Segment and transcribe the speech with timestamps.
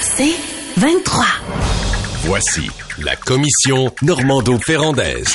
[0.00, 0.34] C'est
[0.76, 1.24] 23.
[2.24, 2.70] Voici
[3.02, 5.34] la commission Normando-Ferrandaise.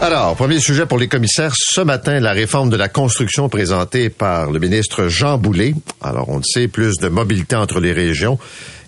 [0.00, 1.52] Alors, premier sujet pour les commissaires.
[1.54, 5.74] Ce matin, la réforme de la construction présentée par le ministre Jean Boulet.
[6.00, 8.38] Alors, on le sait, plus de mobilité entre les régions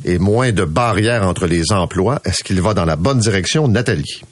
[0.04, 2.20] et moins de barrières entre les emplois.
[2.24, 4.22] Est-ce qu'il va dans la bonne direction, Nathalie?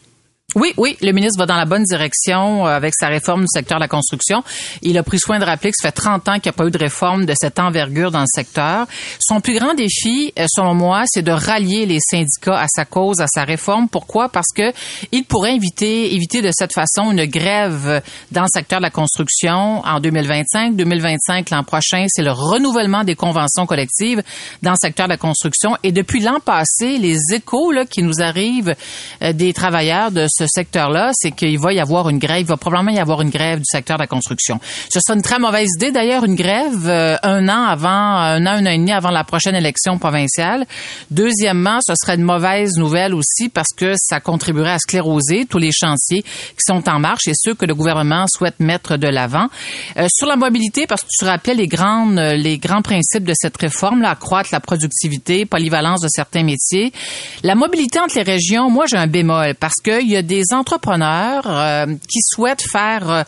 [0.54, 3.78] Oui, oui, le ministre va dans la bonne direction euh, avec sa réforme du secteur
[3.78, 4.42] de la construction.
[4.82, 6.66] Il a pris soin de rappeler que ça fait 30 ans qu'il n'y a pas
[6.66, 8.86] eu de réforme de cette envergure dans le secteur.
[9.18, 13.20] Son plus grand défi, euh, selon moi, c'est de rallier les syndicats à sa cause,
[13.20, 13.88] à sa réforme.
[13.88, 14.28] Pourquoi?
[14.28, 14.72] Parce que
[15.10, 19.80] il pourrait éviter, éviter de cette façon une grève dans le secteur de la construction
[19.84, 20.76] en 2025.
[20.76, 24.22] 2025, l'an prochain, c'est le renouvellement des conventions collectives
[24.62, 25.76] dans le secteur de la construction.
[25.82, 28.74] Et depuis l'an passé, les échos là, qui nous arrivent
[29.22, 32.56] euh, des travailleurs de ce secteur-là, c'est qu'il va y avoir une grève, il va
[32.56, 34.60] probablement y avoir une grève du secteur de la construction.
[34.88, 38.52] Ce serait une très mauvaise idée d'ailleurs, une grève euh, un an avant, un an,
[38.52, 40.66] un an et demi avant la prochaine élection provinciale.
[41.10, 45.72] Deuxièmement, ce serait une mauvaise nouvelle aussi parce que ça contribuerait à scléroser tous les
[45.72, 49.46] chantiers qui sont en marche et ceux que le gouvernement souhaite mettre de l'avant.
[49.96, 53.56] Euh, sur la mobilité, parce que tu rappelais les grandes, les grands principes de cette
[53.56, 56.92] réforme, là, accroître la productivité, polyvalence de certains métiers.
[57.42, 61.44] La mobilité entre les régions, moi j'ai un bémol parce qu'il y a des entrepreneurs
[61.46, 63.22] euh, qui souhaitent faire euh,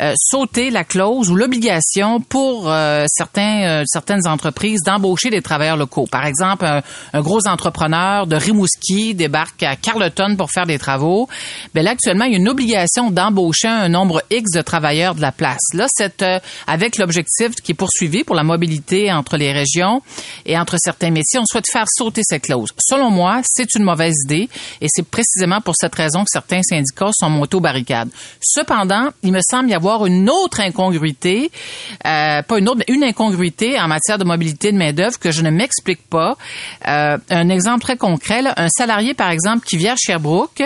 [0.00, 2.72] euh, sauter la clause ou l'obligation pour
[3.08, 6.06] certains certaines entreprises d'embaucher des travailleurs locaux.
[6.10, 11.28] Par exemple, un, gros entrepreneur de Rimouski débarque à Carleton pour faire des travaux.
[11.74, 15.20] Ben là actuellement, il y a une obligation d'embaucher un nombre X de travailleurs de
[15.20, 15.62] la place.
[15.74, 16.24] Là, c'est
[16.66, 20.02] avec l'objectif qui est poursuivi pour la mobilité entre les régions
[20.46, 22.72] et entre certains métiers, on souhaite faire sauter cette clause.
[22.78, 24.48] Selon moi, c'est une mauvaise idée
[24.80, 28.08] et c'est précisément pour cette raison que certains syndicats sont montés aux barricades.
[28.40, 31.50] Cependant, il me semble y avoir une autre incongruité,
[32.06, 35.42] euh, pas une autre, mais une incongruité en matière de mobilité de main-d'œuvre que je
[35.42, 36.36] ne m'explique pas.
[36.88, 40.62] Euh, un exemple très concret, un salarié, par exemple, qui vient à Sherbrooke,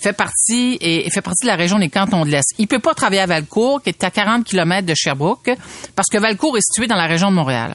[0.00, 2.54] fait partie et fait partie de la région des cantons de l'Est.
[2.58, 5.50] Il peut pas travailler à Valcourt, qui est à 40 km de Sherbrooke,
[5.96, 7.74] parce que Valcourt est situé dans la région de Montréal.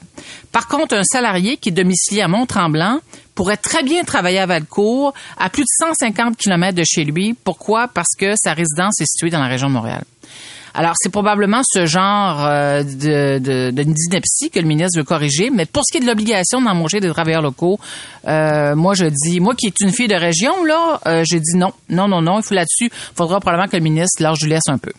[0.52, 3.00] Par contre, un salarié qui est domicilié à Mont-Tremblant
[3.40, 7.32] pourrait très bien travailler à Valcourt, à plus de 150 km de chez lui.
[7.32, 7.88] Pourquoi?
[7.88, 10.04] Parce que sa résidence est située dans la région de Montréal.
[10.74, 15.48] Alors, c'est probablement ce genre euh, de, que le ministre veut corriger.
[15.48, 17.80] Mais pour ce qui est de l'obligation d'embaucher des travailleurs locaux,
[18.28, 21.56] euh, moi, je dis, moi qui est une fille de région, là, euh, je dis
[21.56, 22.40] non, non, non, non.
[22.40, 24.92] Il faut là-dessus, il faudra probablement que le ministre leur laisse un peu.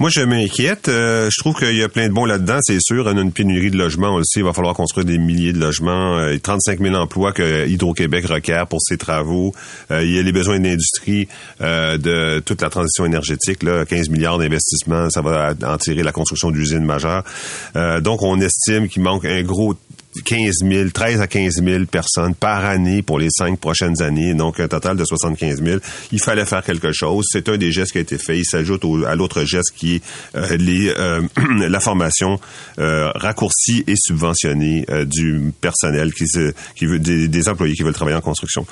[0.00, 0.88] Moi, je m'inquiète.
[0.88, 3.04] Euh, je trouve qu'il y a plein de bons là-dedans, c'est sûr.
[3.06, 4.38] On a une pénurie de logements aussi.
[4.38, 6.16] Il va falloir construire des milliers de logements.
[6.16, 9.52] Euh, 35 000 emplois que Hydro-Québec requiert pour ses travaux.
[9.90, 11.28] Euh, il y a les besoins d'industrie,
[11.60, 13.62] euh, de toute la transition énergétique.
[13.62, 17.22] Là, 15 milliards d'investissements, ça va en tirer la construction d'usines majeures.
[18.00, 19.74] donc, on estime qu'il manque un gros
[20.24, 24.58] 15 000, 13 à 15 000 personnes par année pour les cinq prochaines années, donc
[24.58, 25.78] un total de 75 000.
[26.10, 27.26] Il fallait faire quelque chose.
[27.30, 28.38] C'est un des gestes qui a été fait.
[28.38, 30.02] Il s'ajoute à l'autre geste qui est
[30.34, 31.22] euh, les, euh,
[31.68, 32.40] la formation
[32.78, 38.20] euh, raccourcie et subventionnée du personnel qui, se, veut des, employés qui veulent travailler en
[38.20, 38.66] construction.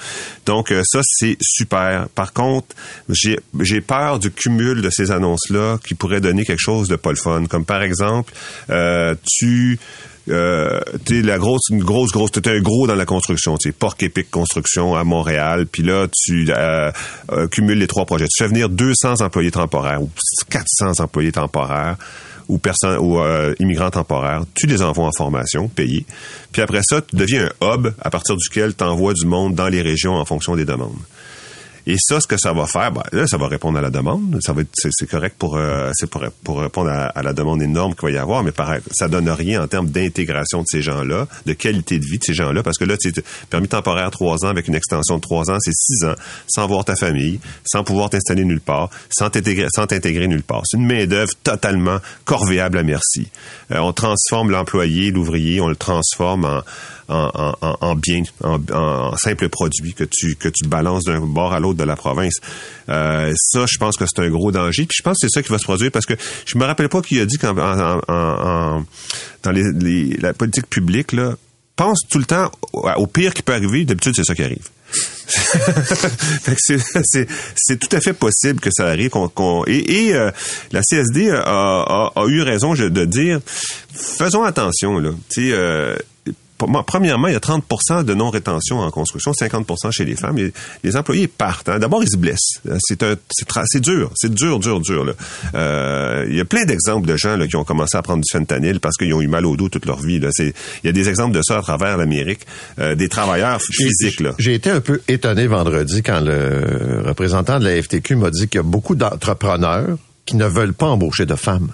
[0.44, 2.08] Donc ça c'est super.
[2.14, 2.74] Par contre,
[3.08, 6.96] j'ai j'ai peur du cumul de ces annonces là qui pourrait donner quelque chose de
[6.96, 7.44] pas le fun.
[7.46, 8.32] Comme par exemple,
[9.24, 9.78] tu
[10.28, 13.72] euh, t'es la grosse, une grosse, grosse, t'es un gros dans la construction, tu sais,
[13.72, 16.90] Porc Épic Construction à Montréal, puis là, tu euh,
[17.32, 18.26] euh, cumules les trois projets.
[18.26, 20.10] Tu fais venir 200 employés temporaires ou
[20.50, 21.96] 400 employés temporaires
[22.48, 26.06] ou personnes ou euh, immigrants temporaires, tu les envoies en formation, payés.
[26.50, 29.68] Puis après ça, tu deviens un hub à partir duquel tu envoies du monde dans
[29.68, 30.96] les régions en fonction des demandes.
[31.86, 34.38] Et ça, ce que ça va faire, ben, là, ça va répondre à la demande.
[34.42, 37.94] Ça va être, c'est, correct pour, euh, c'est pour, pour répondre à, la demande énorme
[37.94, 41.26] qu'il va y avoir, mais pareil, ça donne rien en termes d'intégration de ces gens-là,
[41.46, 43.12] de qualité de vie de ces gens-là, parce que là, tu
[43.50, 46.14] permis temporaire trois ans avec une extension de trois ans, c'est six ans,
[46.46, 50.62] sans voir ta famille, sans pouvoir t'installer nulle part, sans t'intégrer, sans t'intégrer nulle part.
[50.64, 53.28] C'est une main d'œuvre totalement corvéable à merci.
[53.72, 56.62] Euh, on transforme l'employé, l'ouvrier, on le transforme en
[57.08, 61.52] en, en, en bien, en, en, simple produit que tu que tu balances d'un bord
[61.52, 62.36] à l'autre de la province.
[62.88, 64.86] Euh, ça, je pense que c'est un gros danger.
[64.86, 66.14] Puis je pense que c'est ça qui va se produire parce que
[66.46, 68.84] je me rappelle pas qui a dit qu'en en,
[69.42, 71.12] dans la politique publique,
[71.78, 73.84] pense tout le temps au, pire qui peut arriver.
[73.84, 74.68] D'habitude, c'est ça qui arrive.
[77.56, 79.10] C'est, tout à fait possible que ça arrive.
[79.66, 80.30] Et euh,
[80.72, 83.40] la CSD a, a- eu raison de dire,
[83.92, 85.00] faisons attention.
[85.38, 85.96] Euh,
[86.58, 90.38] Premièrement, il y a 30% de non-rétention en construction, 50% chez les femmes.
[90.38, 90.52] Et
[90.82, 91.68] les employés partent.
[91.68, 91.78] hein.
[91.78, 92.60] D'abord, ils se blessent.
[92.80, 94.10] C'est, un, c'est, dur.
[94.16, 95.04] C'est dur, dur, dur.
[95.04, 95.12] Là.
[95.54, 98.30] Euh, il y a plein d'exemples de gens là, qui ont commencé à prendre du
[98.30, 100.18] fentanyl parce qu'ils ont eu mal au dos toute leur vie.
[100.18, 100.30] Là.
[100.32, 100.52] C'est,
[100.82, 102.40] il y a des exemples de ça à travers l'Amérique.
[102.80, 104.20] Euh, des travailleurs physiques.
[104.20, 104.34] Là.
[104.38, 108.58] J'ai été un peu étonné vendredi quand le représentant de la FTQ m'a dit qu'il
[108.58, 109.96] y a beaucoup d'entrepreneurs
[110.26, 111.68] qui ne veulent pas embaucher de femmes.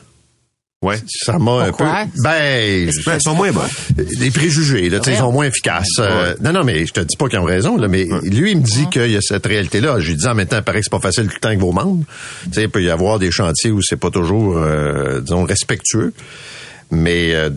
[0.82, 0.97] Ouais.
[1.06, 1.85] Ça m'a un peu...
[1.85, 3.62] Ben, Ben, ils sont moins bons.
[3.97, 5.88] des préjugés, là, tu sais, ils sont moins efficaces.
[5.99, 8.59] Euh, non, non, mais je te dis pas qu'ils ont raison, là, mais lui, il
[8.59, 9.99] me dit qu'il y a cette réalité-là.
[10.00, 11.49] Je lui dis en même temps, il paraît que c'est pas facile tout le temps
[11.49, 12.05] avec vos membres.
[12.44, 16.12] Tu sais, il peut y avoir des chantiers où c'est pas toujours, euh, disons, respectueux.
[16.91, 17.49] Mais euh,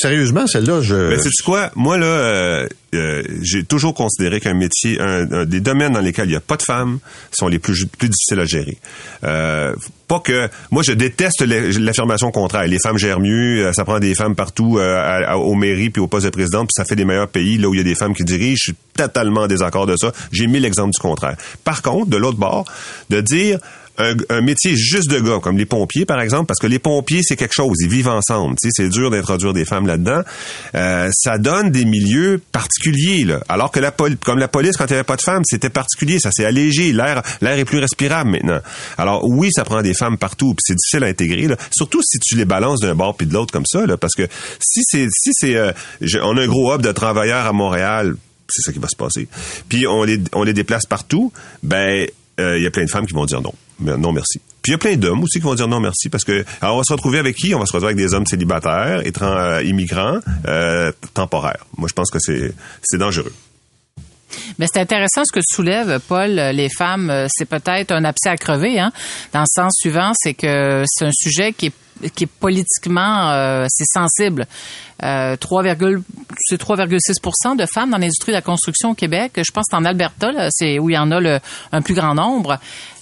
[0.00, 1.08] sérieusement, celle-là, je...
[1.08, 1.70] Mais c'est quoi?
[1.74, 6.30] Moi, là, euh, j'ai toujours considéré qu'un métier, un, un des domaines dans lesquels il
[6.30, 6.98] n'y a pas de femmes
[7.32, 8.78] sont les plus, plus difficiles à gérer.
[9.24, 9.74] Euh,
[10.06, 10.48] pas que...
[10.70, 12.66] Moi, je déteste l'affirmation contraire.
[12.66, 15.90] Les femmes gèrent mieux, euh, ça prend des femmes partout euh, à- à- aux mairies
[15.90, 17.80] puis au poste de président, puis ça fait des meilleurs pays là où il y
[17.80, 18.56] a des femmes qui dirigent.
[18.58, 20.12] Je suis totalement en désaccord de ça.
[20.32, 21.36] J'ai mis l'exemple du contraire.
[21.64, 22.64] Par contre, de l'autre bord,
[23.10, 23.58] de dire
[24.00, 27.20] un, un métier juste de gars, comme les pompiers, par exemple, parce que les pompiers,
[27.24, 28.54] c'est quelque chose, ils vivent ensemble.
[28.60, 30.22] C'est dur d'introduire des femmes là-dedans.
[30.76, 32.68] Euh, ça donne des milieux particuliers,
[33.24, 33.40] là.
[33.48, 35.70] Alors que la pol- comme la police, quand il n'y avait pas de femmes, c'était
[35.70, 36.92] particulier, ça s'est allégé.
[36.92, 38.60] L'air, l'air est plus respirable maintenant.
[38.96, 41.56] Alors oui, ça prend des femmes partout, puis c'est difficile à intégrer, là.
[41.70, 44.26] Surtout si tu les balances d'un bord puis de l'autre comme ça, là, parce que
[44.60, 45.72] si c'est, si c'est, euh,
[46.22, 48.14] on a un gros hub de travailleurs à Montréal,
[48.48, 49.28] c'est ça qui va se passer.
[49.68, 51.32] Puis on les, on les déplace partout,
[51.62, 52.06] ben
[52.40, 53.52] euh, il y a plein de femmes qui vont dire non.
[53.80, 54.40] Mais non, merci.
[54.62, 56.74] Puis il y a plein d'hommes aussi qui vont dire non, merci, parce que alors
[56.74, 57.54] on va se retrouver avec qui?
[57.54, 61.64] On va se retrouver avec des hommes célibataires, étran- euh, immigrants, euh, temporaires.
[61.76, 62.52] Moi, je pense que c'est
[62.82, 63.32] c'est dangereux.
[64.58, 66.28] Mais c'est intéressant ce que tu soulèves, Paul.
[66.34, 68.92] Les femmes, euh, c'est peut-être un abcès à crever, hein,
[69.32, 71.72] dans le sens suivant, c'est que c'est un sujet qui est
[72.14, 74.46] qui est politiquement euh, c'est sensible.
[75.04, 75.62] Euh, 3,
[76.38, 79.32] c'est 3,6% de femmes dans l'industrie de la construction au Québec.
[79.36, 81.38] Je pense que en Alberta, c'est où il y en a le,
[81.70, 82.58] un plus grand nombre.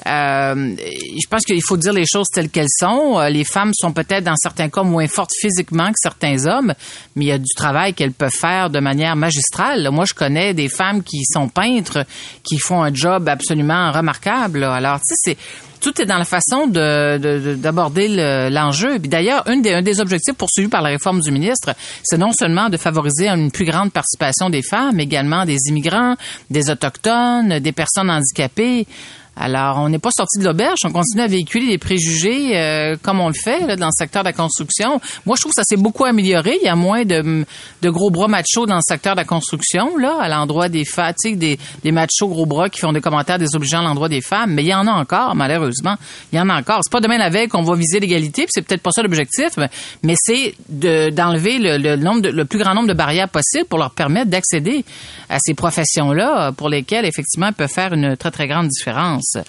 [0.07, 3.19] Euh, je pense qu'il faut dire les choses telles qu'elles sont.
[3.19, 6.75] Euh, Les femmes sont peut-être dans certains cas moins fortes physiquement que certains hommes,
[7.17, 9.89] mais il y a du travail qu'elles peuvent faire de manière magistrale.
[9.91, 12.05] Moi, je connais des femmes qui sont peintres,
[12.45, 14.65] qui font un job absolument remarquable.
[14.65, 15.37] Alors, tu sais, c'est
[15.81, 18.99] tout est dans la façon de, de- de- d'aborder le- l'enjeu.
[18.99, 22.69] D'ailleurs, une des, un des objectifs poursuivis par la réforme du ministre, c'est non seulement
[22.69, 26.17] de favoriser une plus grande participation des femmes, mais également des immigrants,
[26.51, 28.87] des autochtones, des personnes handicapées.
[29.39, 33.21] Alors, on n'est pas sorti de l'auberge, on continue à véhiculer des préjugés euh, comme
[33.21, 34.99] on le fait dans le secteur de la construction.
[35.27, 36.57] Moi, je trouve que ça s'est beaucoup amélioré.
[36.63, 37.45] Il y a moins de,
[37.85, 41.59] gros bras machos dans le secteur de la construction, là, à l'endroit des femmes, des,
[41.85, 44.55] des machos gros bras qui font des commentaires désobligeants à l'endroit des femmes.
[44.55, 45.97] Mais il y en a encore, malheureusement.
[46.33, 46.81] Il y en a encore.
[46.83, 49.51] C'est pas demain la veille qu'on va viser l'égalité, puis c'est peut-être pas ça l'objectif,
[50.03, 53.67] mais, c'est de, d'enlever le, le nombre de- le plus grand nombre de barrières possibles
[53.69, 54.83] pour leur permettre d'accéder
[55.29, 59.26] à ces professions-là pour lesquelles, effectivement, elles peuvent faire une très, très grande différence.
[59.27, 59.45] interessa.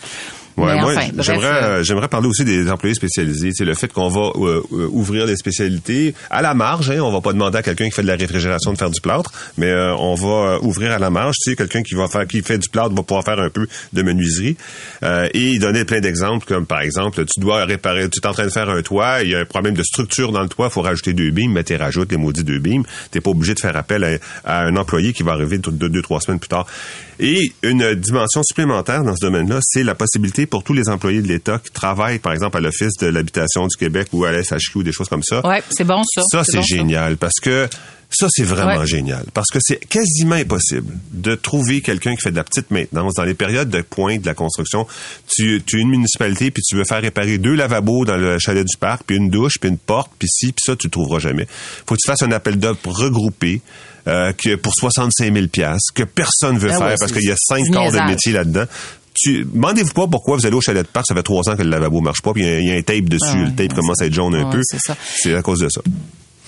[0.58, 3.52] Ouais, Mais moi, enfin, j'aimerais, euh, j'aimerais parler aussi des employés spécialisés.
[3.54, 6.90] C'est le fait qu'on va euh, euh, ouvrir des spécialités à la marge.
[6.90, 9.00] Hein, on va pas demander à quelqu'un qui fait de la réfrigération de faire du
[9.00, 11.36] plâtre, mais euh, on va euh, ouvrir à la marge.
[11.44, 13.68] Tu sais, quelqu'un qui va faire, qui fait du plâtre va pouvoir faire un peu
[13.94, 14.58] de menuiserie.
[15.04, 18.34] Euh, et il donnait plein d'exemples, comme par exemple, tu dois réparer, tu es en
[18.34, 20.70] train de faire un toit, il y a un problème de structure dans le toit,
[20.72, 22.84] il faut rajouter deux beams, mais tu rajoutes les maudits deux beams.
[23.12, 24.04] T'es pas obligé de faire appel
[24.44, 26.66] à, à un employé qui va arriver deux, deux, deux, trois semaines plus tard.
[27.20, 31.28] Et une dimension supplémentaire dans ce domaine-là, c'est la possibilité pour tous les employés de
[31.28, 34.78] l'État qui travaillent, par exemple, à l'Office de l'habitation du Québec ou à la SHQ
[34.80, 35.46] ou des choses comme ça.
[35.48, 36.22] Ouais, c'est bon ça.
[36.32, 37.68] Ça, c'est bon, génial parce que
[38.10, 38.88] ça, c'est vraiment Ouais.
[38.88, 39.26] génial.
[39.34, 43.26] Parce que c'est quasiment impossible de trouver quelqu'un qui fait de la petite maintenance dans
[43.26, 44.88] les périodes de pointe de la construction.
[45.30, 48.66] Tu, tu es une municipalité puis tu veux faire réparer deux lavabos dans le chalet
[48.66, 51.20] du parc, puis une douche, puis une porte, puis ci, puis ça, tu le trouveras
[51.20, 51.48] jamais.
[51.86, 53.62] Faut que tu fasses un appel d'offres regroupé.
[54.08, 57.32] Euh, que pour 65 000 piastres, que personne veut Ben faire ouais, parce qu'il y
[57.32, 58.64] a cinq corps de métier là-dedans.
[59.18, 61.64] Tu, demandez-vous pas pourquoi vous allez au chalet de parc, ça fait trois ans que
[61.64, 63.46] le lavabo marche pas, puis il y a- il y, a un tape dessus, Ouais,
[63.46, 64.62] le tape commence à être jaune un ouais, peu.
[65.16, 65.82] c'est à cause de ça.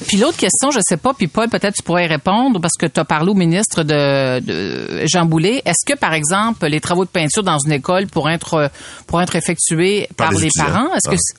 [0.08, 2.86] Puis l'autre question, je sais pas, puis Paul, peut-être tu pourrais y répondre parce que
[2.86, 5.62] tu as parlé au ministre de, de Jean Boulet.
[5.66, 8.72] Est-ce que, par exemple, les travaux de peinture dans une école pourraient être,
[9.08, 10.94] pourraient être effectués Par par, les parents?
[10.96, 11.12] Est-ce Ah.
[11.12, 11.36] que c'est-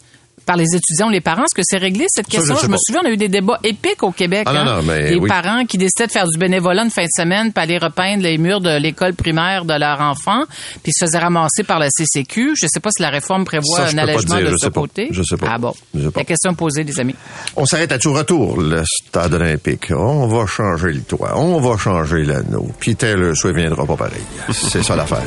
[0.51, 1.45] par les étudiants ou les parents?
[1.45, 2.57] Est-ce que c'est réglé cette Ça, je question?
[2.57, 4.49] Je, me souviens, on a eu des débats épiques au Québec.
[4.51, 4.65] Ah, non, hein.
[4.77, 5.29] non, mais les oui.
[5.29, 8.37] parents qui décidaient de faire du bénévolat une fin de semaine, puis aller repeindre les
[8.37, 10.43] murs de l'école primaire de leur enfant,
[10.83, 12.55] puis se faisaient ramasser par la CCQ.
[12.57, 14.81] Je sais pas si la réforme prévoit Ça, un allègement de je ce pas.
[14.81, 15.07] côté.
[15.13, 15.51] Je sais pas.
[15.53, 15.73] Ah bon.
[15.95, 16.21] Je sais pas.
[16.21, 17.15] La question posée, les amis.
[17.55, 19.93] On s'arrête à tout retour, le stade olympique.
[19.97, 21.39] On va changer le toit.
[21.39, 22.67] On va changer l'anneau.
[22.81, 22.97] Puis
[23.35, 24.23] Swift viendra pas pareil.
[24.51, 25.23] C'est ça l'affaire.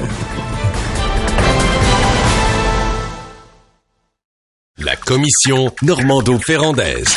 [5.05, 7.15] Commission Normando-Ferrandaise.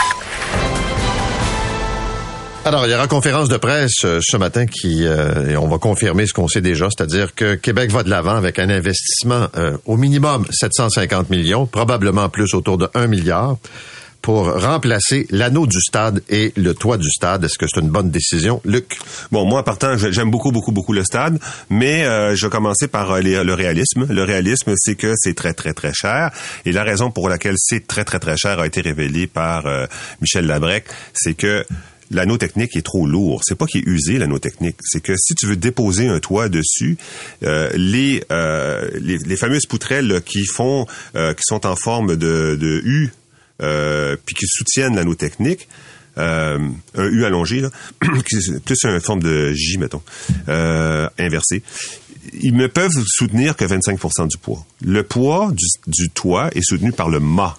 [2.65, 5.79] Alors, il y aura conférence de presse euh, ce matin qui, euh, et on va
[5.79, 9.77] confirmer ce qu'on sait déjà, c'est-à-dire que Québec va de l'avant avec un investissement euh,
[9.87, 13.57] au minimum 750 millions, probablement plus autour de 1 milliard,
[14.27, 17.45] pour remplacer l'anneau du stade et le toit du stade.
[17.45, 18.99] Est-ce que c'est une bonne décision, Luc?
[19.31, 21.39] Bon, moi, partant, j'aime beaucoup, beaucoup, beaucoup le stade,
[21.71, 24.05] mais euh, je vais commencer par euh, les- le réalisme.
[24.11, 26.33] Le réalisme, c'est que c'est très, très, très cher.
[26.65, 29.87] Et la raison pour laquelle c'est très, très, très cher a été révélée par euh,
[30.21, 31.65] Michel Labrec, c'est que
[32.11, 33.43] l'anneau technique est trop lourd.
[33.45, 36.49] C'est pas qu'il est usé l'anneau technique, c'est que si tu veux déposer un toit
[36.49, 36.99] dessus,
[37.45, 42.59] euh, les, euh, les les fameuses poutrelles qui font euh, qui sont en forme de,
[42.61, 43.13] de U
[43.63, 45.69] euh, puis qui soutiennent l'anneau technique,
[46.19, 46.59] euh,
[46.95, 47.71] un U allongé, là,
[48.01, 50.03] plus une forme de J, mettons,
[50.49, 51.63] euh, inversé.
[52.41, 54.65] Ils ne peuvent soutenir que 25% du poids.
[54.83, 57.57] Le poids du, du toit est soutenu par le mât.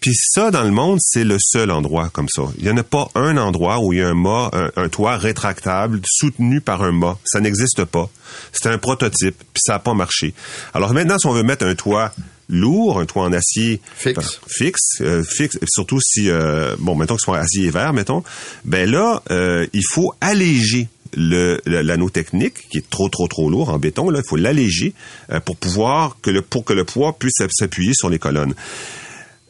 [0.00, 2.42] Puis ça, dans le monde, c'est le seul endroit comme ça.
[2.58, 4.88] Il n'y en a pas un endroit où il y a un mât, un, un
[4.88, 7.18] toit rétractable soutenu par un mât.
[7.24, 8.08] Ça n'existe pas.
[8.52, 10.34] C'est un prototype, puis ça n'a pas marché.
[10.74, 12.12] Alors maintenant, si on veut mettre un toit
[12.48, 14.40] lourd, un toit en acier Fixe.
[14.46, 18.22] fixe, euh, fixe, surtout si euh, bon, mettons que ce soit acier et verre, mettons,
[18.64, 23.70] ben là, euh, il faut alléger le l'anneau technique qui est trop trop trop lourd
[23.70, 24.92] en béton là, il faut l'alléger
[25.30, 28.54] euh, pour pouvoir que le pour que le poids puisse s'appuyer sur les colonnes.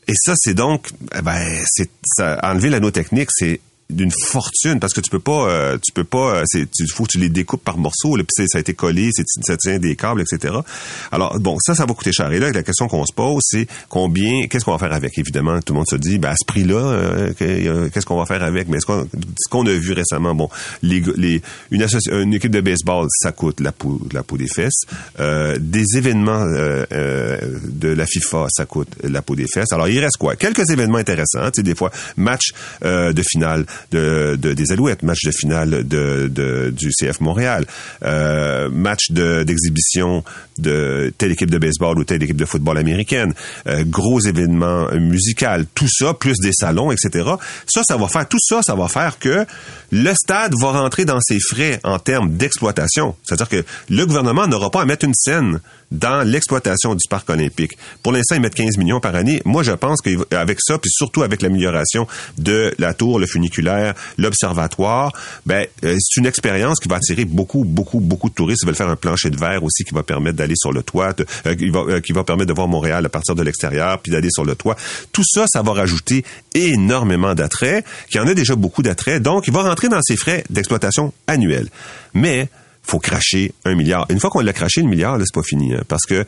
[0.09, 4.93] Et ça, c'est donc, eh ben, c'est ça, enlever l'anneau technique, c'est d'une fortune parce
[4.93, 7.28] que tu peux pas euh, tu peux pas euh, c'est il faut que tu les
[7.28, 10.55] découpes par morceaux là, puis ça a été collé c'est ça tient des câbles etc
[11.12, 12.33] alors bon ça ça va coûter cher.
[12.33, 15.16] Et là la question qu'on se pose c'est combien qu'est-ce qu'on va faire avec?
[15.19, 18.43] Évidemment tout le monde se dit ben à ce prix là qu'est-ce qu'on va faire
[18.43, 18.69] avec?
[18.69, 19.07] Mais ce qu'on
[19.38, 20.49] ce qu'on a vu récemment bon
[20.83, 24.83] les, les une, équipe de baseball ça coûte la peau la peau des fesses.
[25.21, 29.73] Euh, des événements euh, euh, de la FIFA ça coûte la peau des fesses.
[29.73, 30.35] Alors il reste quoi?
[30.35, 32.52] Quelques événements intéressants tu sais des fois match
[32.85, 37.64] euh, de finale de, de- des Alouettes, match de finale de, de- du CF Montréal,
[38.04, 40.25] euh, match de- d'exhibition
[40.59, 43.35] de, telle équipe de baseball ou telle équipe de football américaine,
[43.66, 47.28] euh, gros événements musical, tout ça, plus des salons, etc.
[47.66, 49.45] Ça, ça va faire, tout ça, ça va faire que
[49.92, 53.14] le stade va rentrer dans ses frais en termes d'exploitation.
[53.25, 55.61] C'est-à-dire que le gouvernement n'aura pas à mettre une scène
[55.93, 57.76] dans l'exploitation du parc olympique.
[58.02, 59.40] Pour l'instant, ils mettent 15 millions par année.
[59.45, 62.07] Moi, je pense qu'avec ça, puis surtout avec l'amélioration
[62.38, 65.12] de la tour, le funiculaire, l'observatoire,
[65.45, 68.62] ben, euh, c'est une expérience qui va attirer beaucoup, beaucoup, beaucoup de touristes.
[68.62, 71.14] Ils veulent faire un plancher de verre aussi qui va permettre d'aller sur le toit,
[71.47, 74.12] euh, qui, va, euh, qui va permettre de voir Montréal à partir de l'extérieur, puis
[74.12, 74.76] d'aller sur le toit.
[75.12, 76.25] Tout ça, ça va rajouter
[76.55, 79.21] énormément d'attrait, qu'il y en a déjà beaucoup d'attrait.
[79.21, 81.69] Donc, il va rentrer dans ses frais d'exploitation annuels.
[82.14, 82.49] Mais
[82.87, 84.07] faut cracher un milliard.
[84.11, 85.75] Une fois qu'on l'a craché, le milliard, là, c'est pas fini.
[85.75, 86.23] hein, parce que,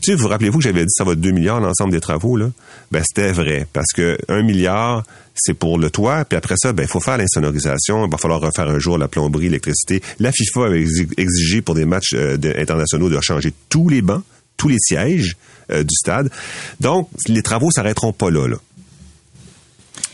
[0.00, 2.36] tu sais, vous rappelez-vous que j'avais dit ça va être 2 milliards l'ensemble des travaux,
[2.36, 2.50] là?
[2.92, 3.66] Ben, c'était vrai.
[3.72, 5.02] Parce que un milliard,
[5.34, 8.40] c'est pour le toit, puis après ça, ben, il faut faire l'insonorisation, il va falloir
[8.40, 10.00] refaire un jour la plomberie, l'électricité.
[10.20, 14.22] La FIFA avait exi- exigé pour des matchs euh, internationaux de changer tous les bancs,
[14.56, 15.36] tous les sièges
[15.72, 16.30] euh, du stade.
[16.80, 18.56] Donc, les travaux s'arrêteront pas là, là.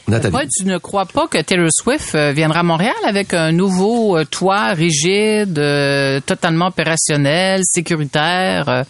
[0.08, 0.32] Nathalie.
[0.32, 4.16] Pourquoi tu ne crois pas que Taylor Swift euh, viendra à Montréal avec un nouveau
[4.18, 8.68] euh, toit rigide, euh, totalement opérationnel, sécuritaire?
[8.68, 8.82] euh?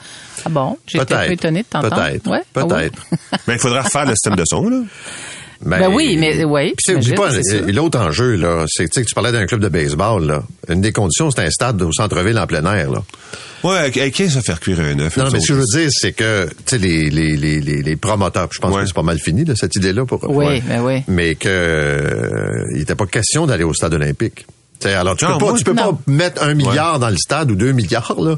[0.45, 0.79] Ah bon?
[0.87, 1.97] J'étais un peu étonnée de t'entendre.
[2.03, 2.31] Peut-être.
[2.31, 2.43] Ouais?
[2.57, 2.69] Ah oui?
[2.69, 3.07] Peut-être.
[3.47, 4.81] Ben, il faudra refaire le système de son, là.
[5.65, 7.31] Ben oui, mais oui, Puis pas,
[7.73, 10.43] l'autre enjeu, là, c'est que tu parlais d'un club de baseball, là.
[10.69, 13.03] Une des conditions, c'est un stade au centre-ville en plein air, là.
[13.65, 15.17] Ouais, avec qui ça faire cuire un œuf?
[15.17, 17.81] Non, mais ce que je veux dire, c'est que, tu sais, les, les, les, les,
[17.83, 18.81] les promoteurs, je pense Ouais.
[18.83, 20.05] que c'est pas mal fini, là, cette idée-là.
[20.05, 21.03] Pour, Oui, ben oui.
[21.07, 24.47] Mais que, euh, il n'était pas question d'aller au stade olympique.
[24.87, 25.95] Alors, tu Non, peux pas, moi- tu peux Non.
[25.95, 28.37] pas mettre un milliard dans le stade ou deux milliards, là,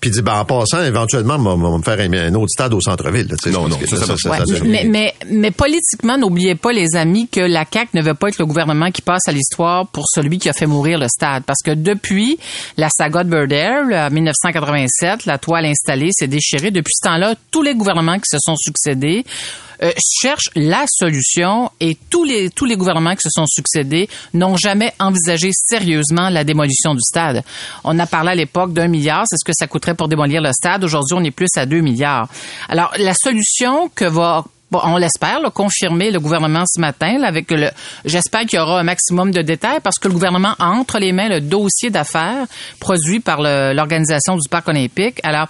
[0.00, 3.26] puis dire, ben, en passant, éventuellement, on va me faire un, autre stade au centre-ville,
[3.28, 4.30] là, tu sais, Non, non, ça, ça.
[4.30, 8.28] Ouais, mais, mais, mais politiquement, n'oubliez pas, les amis, que la CAQ ne veut pas
[8.28, 11.44] être le gouvernement qui passe à l'histoire pour celui qui a fait mourir le stade.
[11.46, 12.38] Parce que depuis
[12.76, 16.70] la saga de Bird Air, là, en 1987, la toile installée s'est déchirée.
[16.70, 19.24] Depuis ce temps-là, tous les gouvernements qui se sont succédés
[19.82, 24.56] euh, cherchent la solution et tous les, tous les gouvernements qui se sont succédés n'ont
[24.56, 27.42] jamais envisagé sérieusement la démolition du stade.
[27.84, 30.52] On a parlé à l'époque d'un milliard, c'est ce que ça coûterait pour démolir le
[30.52, 30.84] stade.
[30.84, 32.28] Aujourd'hui, on est plus à deux milliards.
[32.68, 34.44] Alors, la solution que va
[34.84, 37.70] on l'espère, confirmer le gouvernement ce matin avec le.
[38.04, 41.12] J'espère qu'il y aura un maximum de détails parce que le gouvernement a entre les
[41.12, 42.46] mains le dossier d'affaires
[42.80, 45.20] produit par l'organisation du parc olympique.
[45.22, 45.46] Alors,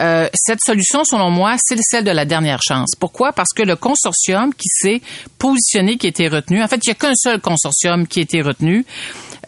[0.00, 2.92] euh, cette solution, selon moi, c'est celle de la dernière chance.
[2.98, 3.32] Pourquoi?
[3.32, 5.00] Parce que le consortium qui s'est
[5.38, 8.22] positionné, qui a été retenu, en fait, il n'y a qu'un seul consortium qui a
[8.22, 8.84] été retenu.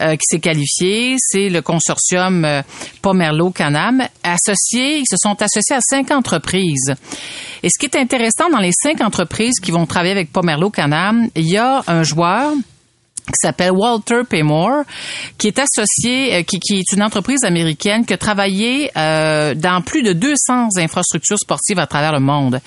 [0.01, 2.61] Euh, qui s'est qualifié, c'est le consortium euh,
[3.01, 4.01] Pomerleau-Canam.
[4.23, 6.95] Associés, ils se sont associés à cinq entreprises.
[7.63, 11.49] Et ce qui est intéressant dans les cinq entreprises qui vont travailler avec Pomerleau-Canam, il
[11.49, 12.53] y a un joueur
[13.29, 14.83] qui s'appelle Walter Paymore,
[15.37, 19.81] qui est associé, euh, qui, qui, est une entreprise américaine qui a travaillé euh, dans
[19.81, 22.59] plus de 200 infrastructures sportives à travers le monde.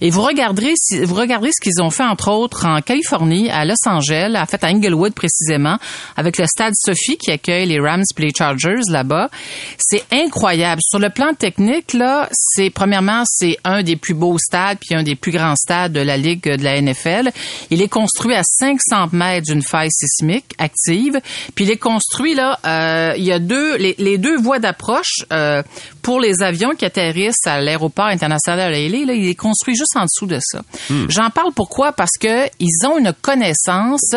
[0.00, 3.74] Et vous regarderez, vous regarderez ce qu'ils ont fait entre autres en Californie, à Los
[3.86, 5.78] Angeles, en fait à Inglewood précisément,
[6.16, 9.30] avec le stade Sophie qui accueille les Rams et les Chargers là-bas.
[9.78, 10.80] C'est incroyable.
[10.84, 15.02] Sur le plan technique, là, c'est premièrement c'est un des plus beaux stades puis un
[15.02, 17.30] des plus grands stades de la ligue de la NFL.
[17.70, 21.20] Il est construit à 500 mètres d'une faille sismique active.
[21.54, 25.62] Puis il est construit là, euh, il y a deux les, deux voies d'approche euh,
[26.02, 30.04] pour les avions qui atterrissent à l'aéroport international de Là, il est construit juste en
[30.04, 30.62] dessous de ça.
[30.90, 31.06] Hmm.
[31.08, 31.92] J'en parle pourquoi?
[31.92, 34.14] Parce que ils ont une connaissance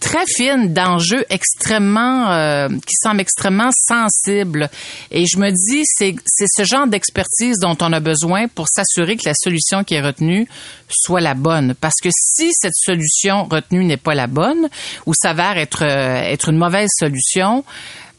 [0.00, 4.68] très fine d'enjeux extrêmement euh, qui semblent extrêmement sensibles.
[5.10, 9.16] Et je me dis c'est c'est ce genre d'expertise dont on a besoin pour s'assurer
[9.16, 10.48] que la solution qui est retenue
[10.88, 11.74] soit la bonne.
[11.80, 14.68] Parce que si cette solution retenue n'est pas la bonne
[15.06, 17.64] ou s'avère être euh, être une mauvaise solution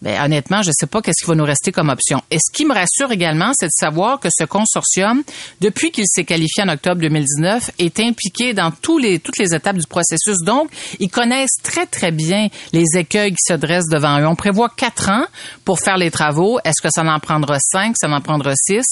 [0.02, 2.22] ben, honnêtement, je ne sais pas qu'est-ce qui va nous rester comme option.
[2.30, 5.24] Et ce qui me rassure également, c'est de savoir que ce consortium,
[5.62, 9.78] depuis qu'il s'est qualifié en octobre 2019, est impliqué dans tous les, toutes les étapes
[9.78, 10.38] du processus.
[10.46, 14.28] Donc, ils connaissent très, très bien les écueils qui se dressent devant eux.
[14.28, 15.26] On prévoit quatre ans
[15.64, 16.60] pour faire les travaux.
[16.64, 17.96] Est-ce que ça en prendra cinq?
[17.98, 18.86] Ça en prendra six?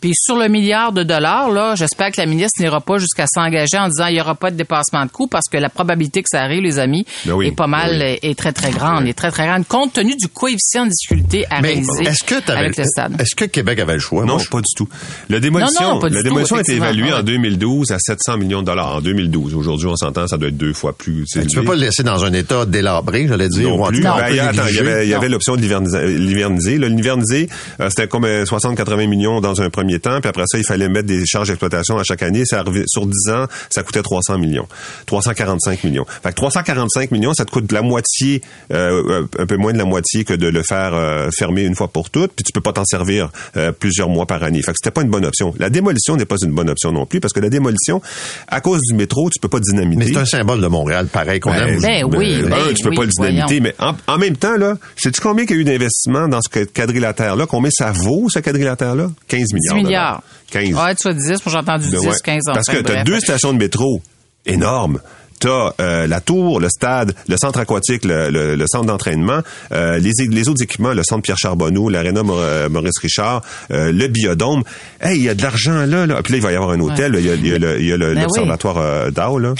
[0.00, 3.78] Puis sur le milliard de dollars, là, j'espère que la ministre n'ira pas jusqu'à s'engager
[3.78, 6.28] en disant il n'y aura pas de dépassement de coût parce que la probabilité que
[6.30, 9.30] ça arrive, les amis, ben est pas mal, ben est très, très grande, est très,
[9.30, 12.84] très grande, compte tenu du coût coefficient de difficulté à réaliser est-ce que avec le
[12.84, 13.20] stade.
[13.20, 14.24] Est-ce que Québec avait le choix?
[14.24, 14.88] Non, pas du tout.
[15.28, 18.96] La démolition, la démolition a été évaluée en 2012 à 700 millions de dollars.
[18.96, 19.54] En 2012.
[19.54, 21.24] Aujourd'hui, on s'entend, ça doit être deux fois plus.
[21.26, 23.68] Tu peux pas le laisser dans un état délabré, j'allais dire.
[23.68, 24.02] Non plus.
[24.02, 26.78] Ben, il y avait, l'option de l'hiverniser.
[26.78, 27.48] L'hiverniser,
[27.80, 30.88] euh, c'était comme 60-80 euh, millions dans un premier temps, puis après ça, il fallait
[30.88, 32.44] mettre des charges d'exploitation à chaque année.
[32.44, 34.66] Ça arrivait, sur 10 ans, ça coûtait 300 millions.
[35.06, 36.04] 345 millions.
[36.22, 39.84] Fait que 345 millions, ça te coûte la moitié, euh, un peu moins de la
[39.84, 42.72] moitié que de le faire euh, fermer une fois pour toutes, puis tu peux pas
[42.72, 44.62] t'en servir euh, plusieurs mois par année.
[44.62, 45.54] Fait que c'était pas une bonne option.
[45.58, 48.00] La démolition n'est pas une bonne option non plus parce que la démolition,
[48.48, 50.04] à cause du métro, tu peux pas dynamiter.
[50.04, 51.80] Mais c'est un symbole de Montréal, pareil qu'on ben, aime.
[51.80, 55.20] Ben, oui, ben, ben tu peux pas le dynamiter, mais en, même temps là, sais-tu
[55.20, 58.94] combien il y a eu d'investissement dans ce quadrilatère là Combien ça vaut ce quadrilatère
[58.94, 59.76] là 15 milliards.
[59.76, 60.22] 10 milliards.
[60.50, 60.74] 15.
[60.74, 63.52] Ouais, tu as 10, moi j'ai entendu 10, 15 Parce que tu as deux stations
[63.52, 64.02] de métro
[64.46, 65.00] énormes
[65.42, 69.40] t'as euh, la tour, le stade, le centre aquatique, le, centre d'entraînement,
[69.72, 74.62] euh, les, les autres équipements, le centre Pierre Charbonneau, l'aréna euh, Maurice Richard, le biodôme.
[75.00, 76.22] Hey, il y a de l'argent là, là.
[76.22, 77.16] Puis là, il va y avoir un hôtel.
[77.18, 77.52] Il y
[77.92, 79.12] a, ben l'observatoire oui.
[79.12, 79.54] d'Ao, là.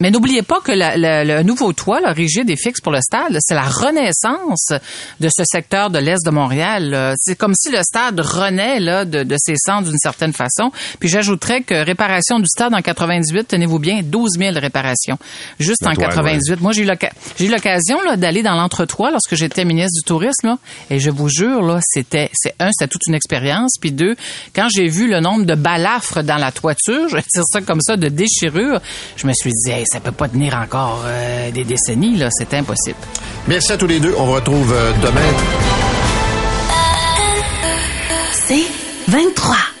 [0.00, 3.54] Mais n'oubliez pas que le nouveau toit, là, rigide et fixe pour le stade, c'est
[3.54, 4.68] la renaissance
[5.20, 7.14] de ce secteur de l'Est de Montréal.
[7.18, 10.70] C'est comme si le stade renaît là, de, de ses cendres d'une certaine façon.
[11.00, 15.18] Puis j'ajouterais que réparation du stade en 98, tenez-vous bien, 12 000 réparations.
[15.58, 16.60] Juste en 98.
[16.60, 20.46] Moi, j'ai eu l'occasion d'aller dans l'entretoit lorsque j'étais ministre du Tourisme.
[20.46, 20.58] Là,
[20.90, 23.72] et je vous jure, là, c'était, c'est un, c'était toute une expérience.
[23.80, 24.14] Puis deux,
[24.54, 27.80] quand j'ai vu le nombre de balafres dans la toiture, je vais dire ça comme
[27.80, 28.80] ça, de déchirures,
[29.16, 32.28] je me suis dit, ça peut pas tenir encore euh, des décennies, là.
[32.30, 32.98] C'est impossible.
[33.48, 34.14] Merci à tous les deux.
[34.18, 35.20] On vous retrouve euh, demain.
[38.32, 38.66] C'est
[39.08, 39.75] 23.